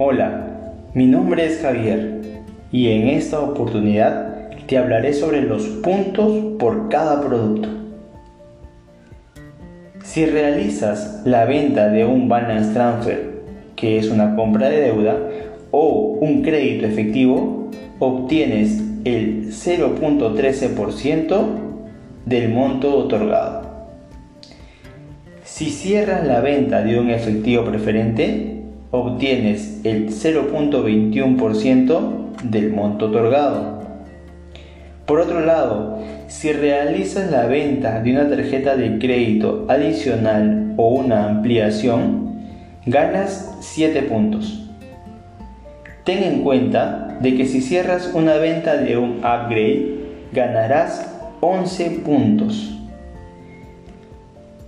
Hola, 0.00 0.46
mi 0.94 1.06
nombre 1.06 1.44
es 1.44 1.60
Javier 1.60 2.20
y 2.70 2.92
en 2.92 3.08
esta 3.08 3.40
oportunidad 3.40 4.48
te 4.68 4.78
hablaré 4.78 5.12
sobre 5.12 5.42
los 5.42 5.64
puntos 5.66 6.54
por 6.56 6.88
cada 6.88 7.20
producto. 7.20 7.68
Si 10.04 10.24
realizas 10.24 11.22
la 11.24 11.46
venta 11.46 11.88
de 11.88 12.04
un 12.04 12.28
balance 12.28 12.72
transfer, 12.74 13.42
que 13.74 13.98
es 13.98 14.08
una 14.08 14.36
compra 14.36 14.68
de 14.68 14.82
deuda, 14.82 15.16
o 15.72 16.16
un 16.20 16.42
crédito 16.42 16.86
efectivo, 16.86 17.68
obtienes 17.98 18.80
el 19.04 19.48
0.13% 19.48 21.44
del 22.24 22.50
monto 22.50 22.96
otorgado. 22.96 23.62
Si 25.42 25.70
cierras 25.70 26.24
la 26.24 26.40
venta 26.40 26.84
de 26.84 27.00
un 27.00 27.10
efectivo 27.10 27.64
preferente, 27.64 28.58
obtienes 28.90 29.80
el 29.84 30.08
0.21% 30.08 32.42
del 32.42 32.72
monto 32.72 33.06
otorgado. 33.06 33.78
Por 35.06 35.20
otro 35.20 35.40
lado, 35.40 36.00
si 36.26 36.52
realizas 36.52 37.30
la 37.30 37.46
venta 37.46 38.02
de 38.02 38.10
una 38.12 38.28
tarjeta 38.28 38.76
de 38.76 38.98
crédito 38.98 39.64
adicional 39.68 40.74
o 40.76 40.88
una 40.88 41.26
ampliación, 41.26 42.40
ganas 42.86 43.56
7 43.60 44.02
puntos. 44.02 44.68
Ten 46.04 46.22
en 46.22 46.42
cuenta 46.42 47.18
de 47.20 47.36
que 47.36 47.46
si 47.46 47.60
cierras 47.60 48.12
una 48.14 48.36
venta 48.36 48.76
de 48.76 48.96
un 48.96 49.18
upgrade, 49.18 49.98
ganarás 50.32 51.14
11 51.40 51.90
puntos. 52.04 52.74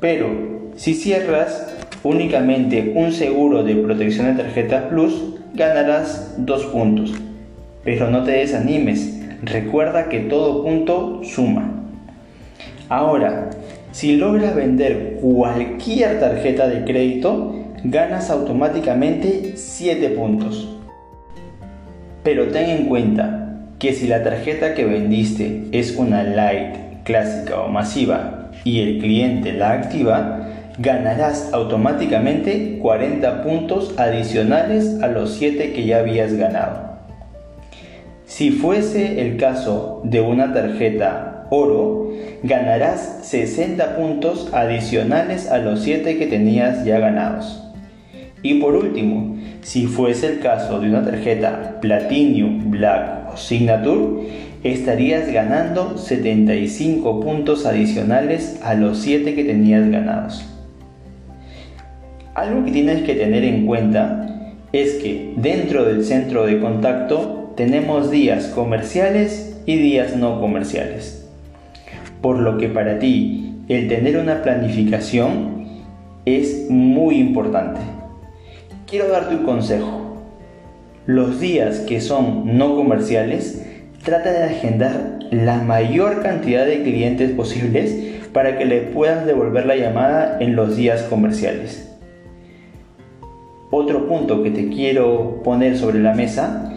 Pero 0.00 0.72
si 0.76 0.94
cierras 0.94 1.81
únicamente 2.04 2.92
un 2.94 3.12
seguro 3.12 3.62
de 3.62 3.76
protección 3.76 4.26
de 4.26 4.42
tarjetas 4.42 4.84
Plus, 4.84 5.34
ganarás 5.54 6.34
2 6.38 6.64
puntos. 6.66 7.12
Pero 7.84 8.10
no 8.10 8.22
te 8.24 8.32
desanimes, 8.32 9.20
recuerda 9.42 10.08
que 10.08 10.20
todo 10.20 10.64
punto 10.64 11.20
suma. 11.24 11.70
Ahora, 12.88 13.50
si 13.92 14.16
logras 14.16 14.54
vender 14.54 15.18
cualquier 15.20 16.20
tarjeta 16.20 16.68
de 16.68 16.84
crédito, 16.84 17.54
ganas 17.84 18.30
automáticamente 18.30 19.52
7 19.56 20.10
puntos. 20.10 20.68
Pero 22.22 22.48
ten 22.48 22.70
en 22.70 22.86
cuenta 22.86 23.66
que 23.78 23.92
si 23.92 24.06
la 24.06 24.22
tarjeta 24.22 24.74
que 24.74 24.84
vendiste 24.84 25.64
es 25.72 25.96
una 25.96 26.22
light, 26.22 26.76
clásica 27.02 27.60
o 27.60 27.68
masiva 27.68 28.50
y 28.64 28.80
el 28.80 28.98
cliente 28.98 29.52
la 29.52 29.72
activa, 29.72 30.48
ganarás 30.78 31.52
automáticamente 31.52 32.78
40 32.80 33.42
puntos 33.42 33.94
adicionales 33.98 35.00
a 35.02 35.08
los 35.08 35.34
7 35.34 35.72
que 35.72 35.84
ya 35.84 35.98
habías 35.98 36.34
ganado. 36.34 36.92
Si 38.24 38.50
fuese 38.50 39.20
el 39.20 39.36
caso 39.36 40.00
de 40.04 40.20
una 40.22 40.54
tarjeta 40.54 41.46
oro, 41.50 42.10
ganarás 42.42 43.20
60 43.22 43.96
puntos 43.96 44.48
adicionales 44.54 45.50
a 45.50 45.58
los 45.58 45.82
7 45.82 46.16
que 46.16 46.26
tenías 46.26 46.84
ya 46.84 46.98
ganados. 46.98 47.62
Y 48.42 48.54
por 48.54 48.74
último, 48.74 49.36
si 49.60 49.86
fuese 49.86 50.26
el 50.28 50.40
caso 50.40 50.80
de 50.80 50.88
una 50.88 51.04
tarjeta 51.04 51.78
Platinum, 51.80 52.70
Black 52.70 53.32
o 53.32 53.36
Signature, 53.36 54.26
estarías 54.64 55.30
ganando 55.30 55.98
75 55.98 57.20
puntos 57.20 57.66
adicionales 57.66 58.58
a 58.62 58.74
los 58.74 58.98
7 58.98 59.34
que 59.34 59.44
tenías 59.44 59.88
ganados. 59.90 60.51
Algo 62.34 62.64
que 62.64 62.72
tienes 62.72 63.02
que 63.02 63.14
tener 63.14 63.44
en 63.44 63.66
cuenta 63.66 64.26
es 64.72 64.94
que 64.94 65.34
dentro 65.36 65.84
del 65.84 66.04
centro 66.04 66.46
de 66.46 66.60
contacto 66.60 67.52
tenemos 67.56 68.10
días 68.10 68.46
comerciales 68.46 69.60
y 69.66 69.76
días 69.76 70.16
no 70.16 70.40
comerciales. 70.40 71.28
Por 72.20 72.38
lo 72.38 72.58
que 72.58 72.68
para 72.68 72.98
ti 72.98 73.56
el 73.68 73.88
tener 73.88 74.16
una 74.16 74.42
planificación 74.42 75.82
es 76.24 76.66
muy 76.70 77.16
importante 77.16 77.80
quiero 78.92 79.08
darte 79.08 79.36
un 79.36 79.44
consejo. 79.44 80.18
Los 81.06 81.40
días 81.40 81.78
que 81.80 82.02
son 82.02 82.58
no 82.58 82.76
comerciales, 82.76 83.64
trata 84.04 84.30
de 84.30 84.42
agendar 84.42 85.18
la 85.30 85.62
mayor 85.62 86.22
cantidad 86.22 86.66
de 86.66 86.82
clientes 86.82 87.30
posibles 87.30 87.96
para 88.34 88.58
que 88.58 88.66
le 88.66 88.82
puedas 88.82 89.24
devolver 89.24 89.64
la 89.64 89.76
llamada 89.76 90.36
en 90.40 90.56
los 90.56 90.76
días 90.76 91.04
comerciales. 91.04 91.91
Otro 93.74 94.06
punto 94.06 94.42
que 94.42 94.50
te 94.50 94.68
quiero 94.68 95.40
poner 95.42 95.78
sobre 95.78 95.98
la 95.98 96.12
mesa 96.12 96.74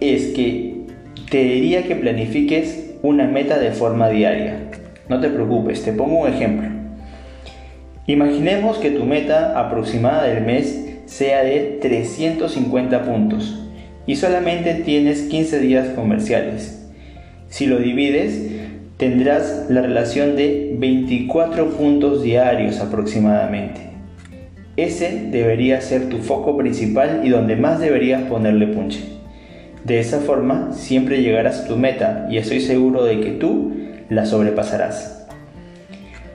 es 0.00 0.34
que 0.34 0.82
te 1.30 1.42
diría 1.42 1.84
que 1.84 1.96
planifiques 1.96 2.90
una 3.02 3.26
meta 3.26 3.58
de 3.58 3.70
forma 3.70 4.10
diaria. 4.10 4.68
No 5.08 5.18
te 5.18 5.30
preocupes, 5.30 5.82
te 5.82 5.94
pongo 5.94 6.18
un 6.18 6.28
ejemplo. 6.28 6.68
Imaginemos 8.06 8.76
que 8.76 8.90
tu 8.90 9.06
meta 9.06 9.58
aproximada 9.58 10.24
del 10.24 10.44
mes 10.44 10.98
sea 11.06 11.42
de 11.42 11.78
350 11.80 13.04
puntos 13.04 13.66
y 14.06 14.16
solamente 14.16 14.74
tienes 14.74 15.22
15 15.22 15.58
días 15.60 15.88
comerciales. 15.96 16.86
Si 17.48 17.64
lo 17.64 17.78
divides, 17.78 18.50
tendrás 18.98 19.68
la 19.70 19.80
relación 19.80 20.36
de 20.36 20.76
24 20.76 21.70
puntos 21.70 22.22
diarios 22.22 22.78
aproximadamente. 22.80 23.95
Ese 24.76 25.28
debería 25.30 25.80
ser 25.80 26.10
tu 26.10 26.18
foco 26.18 26.56
principal 26.58 27.22
y 27.24 27.30
donde 27.30 27.56
más 27.56 27.80
deberías 27.80 28.22
ponerle 28.24 28.66
punche. 28.66 29.00
De 29.84 30.00
esa 30.00 30.18
forma 30.18 30.72
siempre 30.72 31.22
llegarás 31.22 31.60
a 31.60 31.68
tu 31.68 31.76
meta 31.76 32.26
y 32.30 32.36
estoy 32.36 32.60
seguro 32.60 33.04
de 33.04 33.20
que 33.20 33.30
tú 33.30 33.72
la 34.10 34.26
sobrepasarás. 34.26 35.26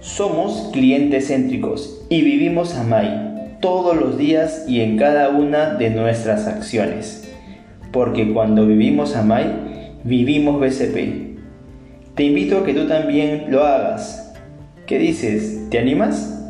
Somos 0.00 0.70
clientes 0.72 1.28
céntricos 1.28 2.06
y 2.08 2.22
vivimos 2.22 2.74
a 2.74 2.84
Mai 2.84 3.58
todos 3.60 3.96
los 3.96 4.16
días 4.16 4.64
y 4.66 4.80
en 4.80 4.96
cada 4.96 5.28
una 5.28 5.74
de 5.74 5.90
nuestras 5.90 6.46
acciones. 6.46 7.30
Porque 7.92 8.32
cuando 8.32 8.66
vivimos 8.66 9.14
a 9.14 9.22
Mai, 9.22 9.46
vivimos 10.04 10.58
BCP. 10.58 11.36
Te 12.14 12.24
invito 12.24 12.58
a 12.58 12.64
que 12.64 12.74
tú 12.74 12.88
también 12.88 13.46
lo 13.50 13.62
hagas. 13.62 14.34
¿Qué 14.86 14.98
dices? 14.98 15.68
¿Te 15.70 15.78
animas? 15.78 16.41